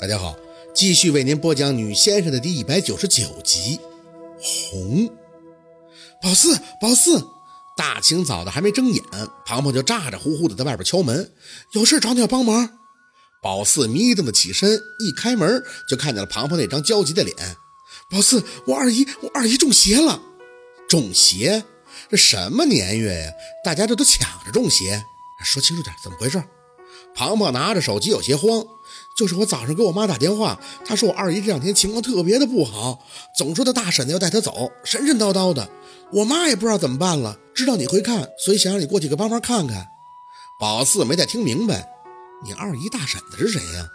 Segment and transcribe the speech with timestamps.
[0.00, 0.34] 大家好，
[0.74, 3.78] 继续为您播讲《女先生》的第一百九十九集。
[4.40, 5.14] 红，
[6.22, 7.22] 宝四，宝四，
[7.76, 9.04] 大清早的还没睁眼，
[9.44, 11.30] 庞庞就咋咋呼呼的在外边敲门，
[11.72, 12.78] 有事找你要帮忙。
[13.42, 17.36] 宝四迷瞪的起身，一开门就看见了庞庞那张焦急的脸。
[18.08, 20.22] 宝四，我二姨，我二姨中邪了。
[20.88, 21.62] 中邪？
[22.08, 23.32] 这什么年月呀？
[23.62, 25.04] 大家这都抢着中邪，
[25.44, 26.42] 说清楚点，怎么回事？
[27.14, 28.64] 庞庞拿着手机有些慌，
[29.16, 33.04] 就是我早上给我妈打电话，她说我二姨这两天情况特别的不好，
[33.36, 35.68] 总说她大婶子要带她走，神神叨叨的。
[36.12, 39.86] 我妈也不知道怎么办了，知道你会看，所以想让你过去给帮忙看看。
[40.58, 41.88] 宝四没太听明白，
[42.44, 43.86] 你二姨大婶子是谁呀？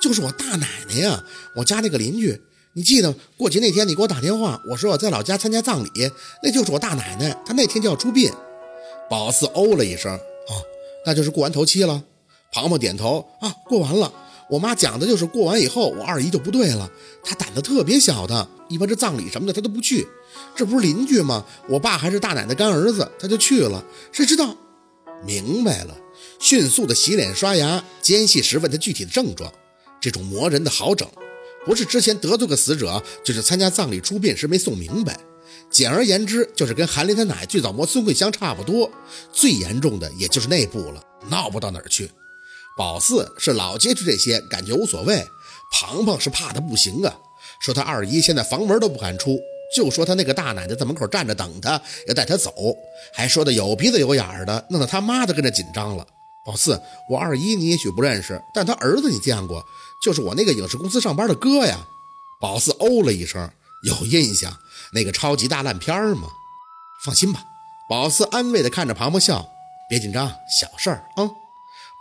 [0.00, 1.24] 就是我大奶奶呀，
[1.56, 2.40] 我家那个邻居。
[2.76, 5.90] 你记得过节那天你给我打电话，我说我在老家参加葬礼，
[6.42, 8.30] 那就是我大奶奶，她那天就要出殡。
[9.08, 10.52] 宝四哦了一声，啊，
[11.06, 12.02] 那就是过完头七了。
[12.52, 14.12] 庞庞点头啊，过完了。
[14.50, 16.90] 我妈讲的就是过完以后，我二姨就不对了。
[17.22, 20.06] 她胆子特别小的，一般这葬礼什么的她都不去。
[20.54, 21.44] 这不是邻居吗？
[21.68, 23.84] 我爸还是大奶奶干儿子，他就去了。
[24.12, 24.56] 谁知道？
[25.24, 25.96] 明白了，
[26.38, 29.50] 迅速的洗脸刷牙，间隙时问他具体的症状。
[30.00, 31.08] 这种磨人的好整，
[31.64, 35.18] 不是之前得罪个死者，就是参加葬礼出殡时没送明白。
[35.70, 38.90] 简而言之，就是跟韩林他奶最早磨孙桂香差不多。
[39.32, 42.10] 最严重的也就是那部了，闹不到哪儿去。
[42.76, 45.28] 宝四是老接触这些，感觉无所谓。
[45.70, 47.14] 庞庞是怕的不行啊，
[47.60, 49.40] 说他二姨现在房门都不敢出，
[49.74, 52.52] 就说他那个大奶奶在门口站着等他，要带他走，
[53.12, 56.06] 还说的有鼻子有眼儿的，弄得他妈都跟着紧张了。
[56.44, 59.64] 宝四，我二姨你也许不认识，但他儿子你见过，
[60.02, 61.86] 就是我那个影视公司上班的哥呀。
[62.40, 63.50] 宝四哦了一声，
[63.84, 64.52] 有印象，
[64.92, 66.28] 那个超级大烂片吗？
[67.04, 67.42] 放心吧，
[67.88, 69.48] 宝四安慰的看着庞庞笑，
[69.88, 70.28] 别紧张，
[70.60, 71.30] 小事儿啊。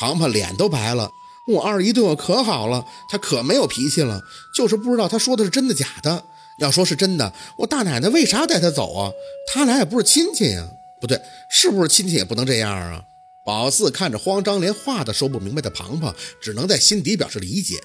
[0.00, 1.10] 庞庞脸都白了，
[1.46, 4.22] 我二姨对我可好了，她可没有脾气了，
[4.54, 6.24] 就是不知道她说的是真的假的。
[6.58, 9.12] 要说是真的，我大奶奶为啥带她走啊？
[9.52, 10.66] 他俩也不是亲戚呀，
[11.02, 13.04] 不对，是不是亲戚也不能这样啊？
[13.44, 17.78] 宝四看着慌张，连话都说不明白的庞庞，只能在心底表示理解。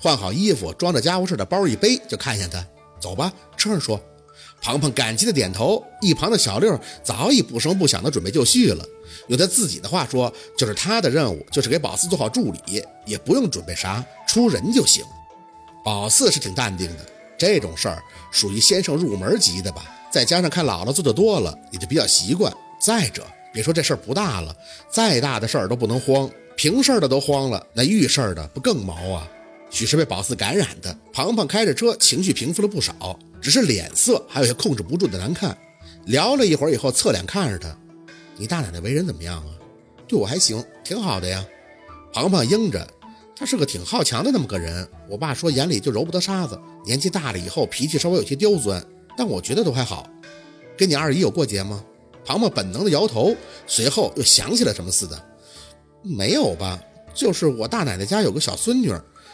[0.00, 2.66] 换好衣服，装着家务事的包一背，就看向他，
[2.98, 4.00] 走吧，车上说。
[4.60, 8.84] 庞庞感激的点头，一旁的小六早已不声不响的准备就绪了。
[9.28, 15.04] 用他自己的话说，就是他的任务就是给宝四做好助理，也不用准备啥，出人就行。
[15.84, 17.06] 宝四是挺淡定的，
[17.38, 22.52] 这种事儿属于先生入门级的吧，再加上看姥姥做的多了，也就比较习惯。
[22.80, 24.54] 再者，别说这事儿不大了，
[24.90, 29.28] 再大的事儿都不能慌，平事儿的都慌了，那遇事儿的不更毛啊？
[29.70, 33.18] 许是被宝四感染的，庞庞开着车，情绪平复了不少。
[33.40, 35.56] 只是脸色还有些控制不住的难看，
[36.06, 37.68] 聊了一会儿以后，侧脸看着他
[38.38, 39.50] ：“你大奶奶为人怎么样啊？
[40.06, 41.44] 对我还行，挺好的呀。”
[42.14, 42.88] 庞庞应着
[43.36, 44.88] ：“他是个挺好强的那么个人。
[45.08, 48.82] 我爸说眼里就揉不得沙子，年纪大了以后脾气稍微有些刁钻，
[49.16, 50.08] 但我觉得都还好。
[50.76, 51.84] 跟你二姨有过节吗？”
[52.24, 53.34] 庞庞本能的摇头，
[53.66, 55.22] 随后又想起了什么似的
[56.02, 56.80] ：“没有吧？
[57.14, 58.92] 就是我大奶奶家有个小孙女，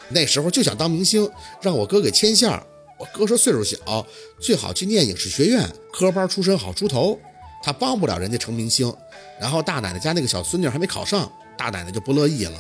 [0.09, 2.51] 那时候就想当明星，让我哥给牵线。”
[2.97, 4.07] 我哥说岁数小，
[4.41, 7.19] 最好去念影视学院，科班出身好出头。
[7.65, 8.95] 他帮不了人家成明星。
[9.41, 12.59] 然后大奶奶家那个小孙女还没考上，大奶奶就不乐意了，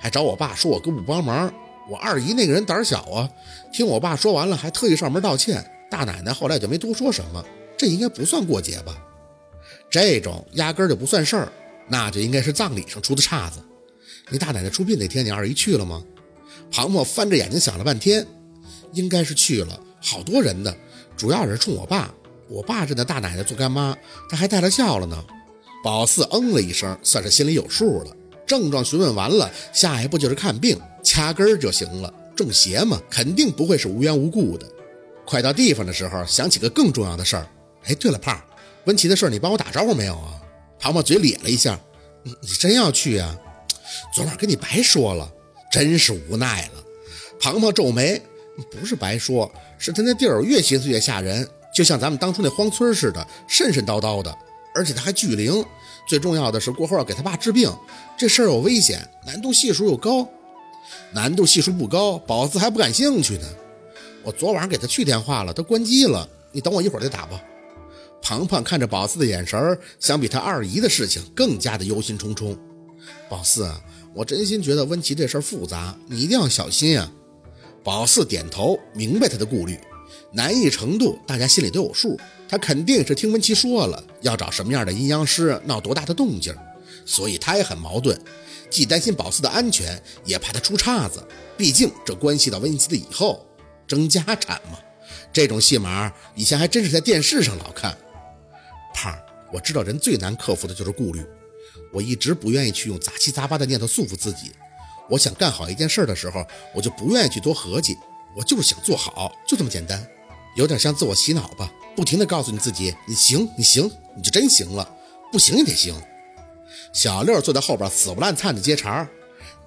[0.00, 1.52] 还找我爸说我哥不帮忙。
[1.90, 3.30] 我二姨那个人胆小啊，
[3.72, 5.64] 听我爸说完了，还特意上门道歉。
[5.90, 7.44] 大奶奶后来就没多说什么。
[7.76, 8.96] 这应该不算过节吧？
[9.90, 11.52] 这种压根儿就不算事儿，
[11.88, 13.60] 那就应该是葬礼上出的岔子。
[14.30, 16.02] 你大奶奶出殡那天，你二姨去了吗？
[16.72, 18.26] 庞庞翻着眼睛想了半天。
[18.92, 20.74] 应该是去了，好多人的，
[21.16, 22.12] 主要是冲我爸。
[22.48, 23.96] 我爸认的大奶奶做干妈，
[24.28, 25.24] 他还带着笑了呢。
[25.84, 28.16] 宝四嗯了一声，算是心里有数了。
[28.46, 32.12] 症状询问完了，下一步就是看病，掐根儿就行了。
[32.34, 34.66] 中邪嘛，肯定不会是无缘无故的。
[35.24, 37.46] 快到地方的时候，想起个更重要的事儿。
[37.84, 38.40] 哎，对了，胖，
[38.84, 40.40] 温琪的事儿你帮我打招呼没有啊？
[40.78, 41.78] 庞庞嘴咧了一下，
[42.22, 43.36] 你真要去啊？
[44.14, 45.28] 昨晚跟你白说了，
[45.72, 46.84] 真是无奈了。
[47.40, 48.20] 庞庞皱眉。
[48.70, 54.34] 不是白说，是他那地儿越寻思越吓人，就像咱们当初那荒村似的，神神叨叨的，
[54.74, 55.62] 而且他还巨灵。
[56.08, 57.70] 最重要的是过后要给他爸治病，
[58.16, 60.26] 这事儿有危险，难度系数又高。
[61.12, 63.46] 难度系数不高，宝四还不感兴趣呢。
[64.22, 66.26] 我昨晚上给他去电话了，他关机了。
[66.50, 67.38] 你等我一会儿再打吧。
[68.22, 72.56] 庞庞看着宝四的眼神，相比他二姨的事情更加的忧心忡忡。
[73.28, 73.70] 宝四，
[74.14, 77.12] 我真心觉得温琪这事儿复杂，你一定要小心啊。
[77.84, 79.78] 宝四点头，明白他的顾虑，
[80.32, 82.18] 难易程度大家心里都有数。
[82.48, 86.54] 他肯定是听温琪说了要找什么样的阴阳师，闹多大的动静，
[87.04, 88.20] 所以他也很矛盾。
[88.70, 91.26] 既担心宝四的安全，也怕他出岔子。
[91.56, 93.44] 毕竟这关系到温琪的以后
[93.86, 94.78] 争家产嘛。
[95.32, 97.96] 这种戏码以前还真是在电视上老看。
[98.94, 99.22] 胖儿，
[99.52, 101.24] 我知道人最难克服的就是顾虑。
[101.92, 104.52] 我一直不愿意去用杂七杂八的念头束缚自己。
[105.08, 106.44] 我想干好一件事的时候，
[106.74, 107.96] 我就不愿意去多合计。
[108.36, 110.06] 我就是想做好，就这么简单。
[110.54, 114.88] 有点像自我洗脑吧，不停地告诉你自己，你行，你行，你就真行了。
[115.32, 115.94] 不行也得行。
[116.92, 119.06] 小六坐在后边死不烂灿的接茬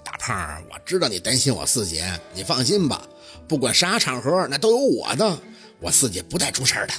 [0.03, 3.05] 大胖，我知道你担心我四姐，你放心吧，
[3.47, 5.37] 不管啥场合，那都有我的，
[5.79, 6.93] 我四姐不带出事的。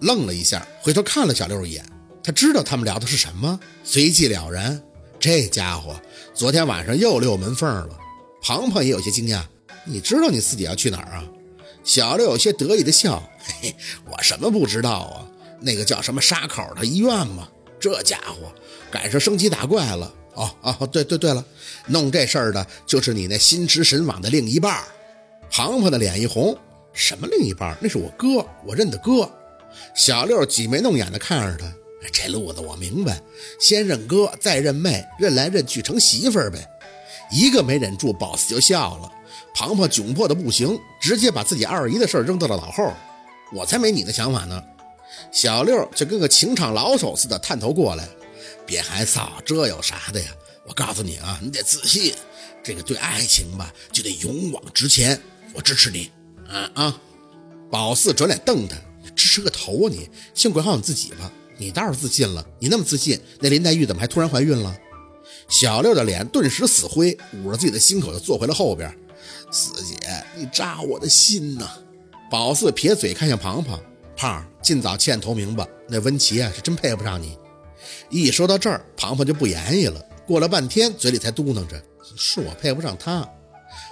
[0.00, 1.84] 愣了一下，回头看了小六一眼，
[2.24, 4.80] 他知道他们聊的是什么，随即了然。
[5.20, 6.00] 这家伙
[6.32, 7.98] 昨天晚上又溜门缝了。
[8.40, 9.42] 庞庞也有些惊讶，
[9.88, 11.24] 你知道你自己要去哪儿啊？
[11.84, 13.76] 小六有些得意的笑，嘿嘿，
[14.10, 15.26] 我什么不知道啊？
[15.60, 17.48] 那个叫什么沙口的医院吗？
[17.80, 18.52] 这家伙
[18.90, 20.14] 赶上升级打怪了。
[20.34, 21.44] 哦哦，对对对了，
[21.86, 24.84] 弄这事儿的就是你那心驰神往的另一半。
[25.50, 26.56] 庞庞的脸一红，
[26.92, 27.76] 什么另一半？
[27.80, 29.28] 那是我哥，我认的哥。
[29.94, 31.72] 小六挤眉弄眼的看着他。
[32.12, 33.20] 这路子我明白，
[33.58, 36.64] 先认哥，再认妹，认来认去成媳妇儿呗。
[37.32, 39.12] 一个没忍住，宝四就笑了。
[39.54, 42.92] 庞庞窘迫的不行，直接把自己二姨的事扔到了脑后。
[43.52, 44.62] 我才没你的想法呢。
[45.32, 48.08] 小六就跟个情场老手似的探头过来，
[48.66, 50.30] 别害臊，这有啥的呀？
[50.66, 52.14] 我告诉你啊，你得自信。
[52.62, 55.18] 这个对爱情吧，就得勇往直前。
[55.54, 56.10] 我支持你。
[56.46, 57.00] 啊啊！
[57.70, 58.76] 宝四转脸瞪他，
[59.16, 60.08] 支持个头啊你！
[60.34, 61.32] 先管好你自己吧。
[61.56, 64.76] 你倒是自信了，你那么自信，那林黛玉怎么还突然怀孕了？
[65.48, 68.94] 小六的脸顿时死灰，捂着自己的心口就坐回了后边。
[69.50, 69.96] 四姐，
[70.36, 71.66] 你扎我的心呐！
[72.30, 73.80] 宝四撇嘴看向庞庞，
[74.16, 75.66] 胖尽早欠头明吧。
[75.88, 77.38] 那温琪啊，是真配不上你。
[78.10, 81.82] 一说到这儿，庞庞就不言语了，过了半天，嘴里才嘟囔着
[82.16, 83.26] ：“是我配不上他。”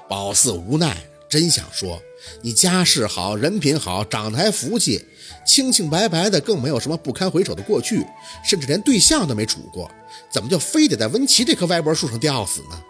[0.08, 0.96] 宝四无奈，
[1.28, 2.00] 真想说。
[2.42, 5.04] 你家世好，人品好，长得还福气，
[5.46, 8.04] 清清白白的，更没有什么不堪回首的过去，
[8.44, 9.90] 甚至连对象都没处过，
[10.30, 12.82] 怎么就非得在温琪这棵歪脖树上吊死呢？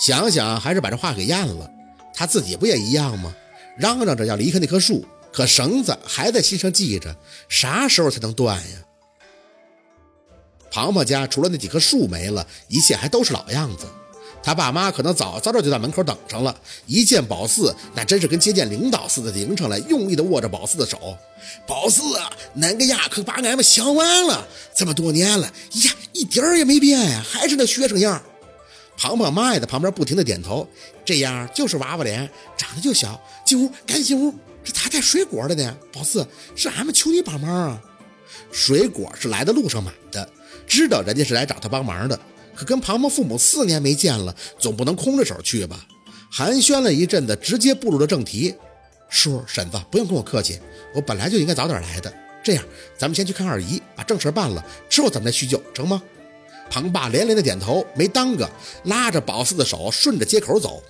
[0.00, 1.70] 想想还是把这话给咽了。
[2.14, 3.32] 他自己不也一样吗？
[3.78, 7.14] 嚷嚷着要离开那棵树，可绳子还在心上系着，
[7.48, 8.78] 啥时候才能断呀？
[10.70, 13.86] 庞庞家除了那几棵树没了，一切还都是老样子。
[14.42, 16.54] 他爸妈可能早早的就在门口等上了，
[16.86, 21.16] 一见宝四，那真是跟接见领导似的迎上来，用力的握着宝四的手。
[21.66, 28.22] 宝四啊，恁个呀可把俺们想完了，这么多年了，呀一点儿也没变呀，还是那学生样。
[29.00, 30.68] 庞庞妈也在旁边不停的点头，
[31.06, 33.18] 这样就是娃娃脸，长得就小。
[33.46, 35.74] 进屋，赶紧进屋，这咋带水果的呢？
[35.90, 37.82] 宝四，是俺们求你帮忙啊。
[38.52, 40.28] 水果是来的路上买的，
[40.66, 42.20] 知道人家是来找他帮忙的。
[42.54, 45.86] 可跟庞庞父母四年没见了，总不能空着手去吧？
[46.30, 48.54] 寒暄了一阵子，直接步入了正题。
[49.08, 50.60] 叔婶子，不用跟我客气，
[50.94, 52.12] 我本来就应该早点来的。
[52.44, 52.62] 这样，
[52.98, 56.02] 咱们先去看二姨，把正事办了，之后咱们再叙旧，成吗？
[56.70, 58.48] 庞爸连连的点头，没耽搁，
[58.84, 60.82] 拉着宝四的手，顺着街口走。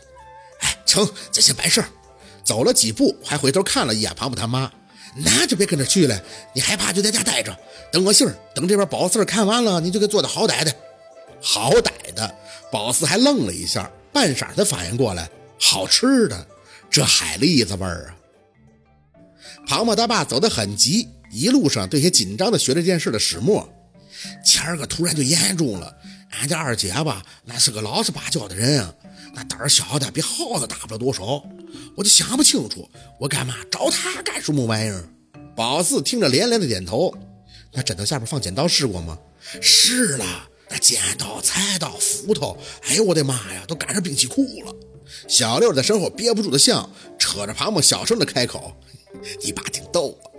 [0.60, 1.82] 哎，成，这先白事。
[2.44, 4.70] 走了几步，还回头看了一眼庞爸他妈，
[5.14, 6.22] 那就别跟着去了。
[6.54, 7.56] 你害怕就在家待着，
[7.90, 8.36] 等我信儿。
[8.54, 10.74] 等这边宝四看完了，你就给做的好歹的。
[11.40, 12.34] 好歹的，
[12.70, 16.46] 宝四还愣了一下，半晌才反应过来，好吃的，
[16.90, 18.16] 这海蛎子味儿啊！
[19.66, 23.66] 庞庞他爸走得很急，一路上对些紧张的学这件事的始末。
[24.44, 25.96] 前儿个突然就严重了，
[26.30, 28.94] 俺家二姐吧，那是个老实巴交的人啊，
[29.34, 31.42] 那胆儿小的比耗子大不了多少，
[31.96, 35.08] 我就想不清楚，我干嘛找他干什么玩意儿？
[35.56, 37.14] 宝四听着连连的点头，
[37.72, 39.18] 那枕头下边放剪刀试过吗？
[39.60, 40.48] 试了。
[40.72, 44.72] 那剪刀、菜刀、斧头，哎呦我的妈呀，都赶上兵器库了。
[45.26, 48.72] 小六在身后憋不住的笑，扯着庞庞小声的开口
[49.42, 50.30] ：“你爸挺逗啊。”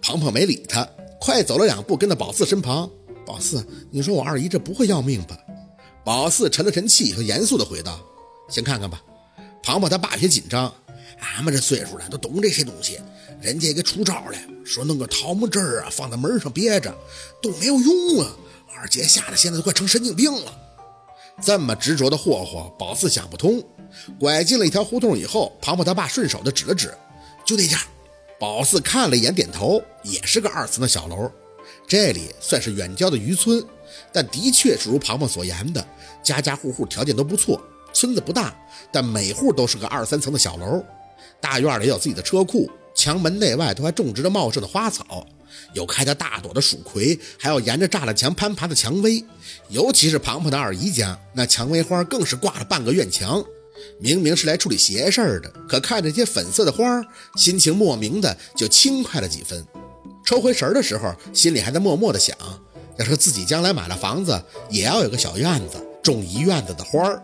[0.00, 0.88] 庞庞没理他，
[1.20, 2.90] 快走了两步，跟到宝四身旁。
[3.26, 5.38] 宝四，你说我二姨这不会要命吧？
[6.04, 7.98] 宝四沉了沉气，和严肃的回道
[8.48, 9.02] ：“先看看吧。”
[9.62, 10.72] 庞庞他爸有些紧张
[11.18, 13.00] ：“俺们这岁数了，都懂这些东西。
[13.40, 16.94] 人家也给出招了，说弄个桃木枝啊，放在门上别着，
[17.42, 18.36] 都没有用啊。”
[18.76, 20.52] 二姐吓得现在都快成神经病了，
[21.40, 23.62] 这么执着的霍霍，宝四想不通。
[24.20, 26.92] 拐进了一条胡同以后，庞庞他爸顺手的指了指，
[27.46, 27.80] 就那家。
[28.38, 31.30] 宝四看了一眼，点头，也是个二层的小楼。
[31.86, 33.64] 这里算是远郊的渔村，
[34.12, 35.86] 但的确是如庞庞所言的，
[36.22, 37.60] 家家户户条件都不错。
[37.92, 38.52] 村子不大，
[38.90, 40.84] 但每户都是个二三层的小楼。
[41.40, 45.26] 大院里有自己的车库，墙门内外都还种植着茂盛的花草。
[45.72, 49.24] 有开的大朵的蜀葵，还有沿着栅栏墙攀爬的蔷薇。
[49.68, 53.44] 尤其是庞庞的二姨家，那蔷薇花更是挂了半个院墙。
[54.00, 57.00] 明明是来处理邪事儿的，可看着这些粉色的花，
[57.36, 59.64] 心情莫名的就轻快了几分。
[60.24, 62.34] 抽回神的时候，心里还在默默的想：
[62.96, 67.22] 要是自己将来买了房子，也要有个小院子，种一院子的花儿。